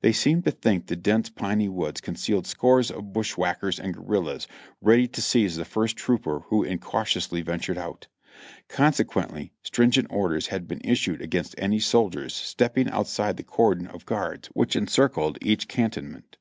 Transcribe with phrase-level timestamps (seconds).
[0.00, 4.46] They seemed to think the dense piney woods concealed scores of bushwhackers and guerrillas
[4.80, 8.06] ready to seize the first trooper who incautiously ventured out;
[8.68, 14.48] consequently, stringent orders had been issued against any soldiers stepping outside the cordon of guards
[14.54, 16.38] which encircled each cantonment.